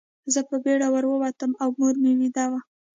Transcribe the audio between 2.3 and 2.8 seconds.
وه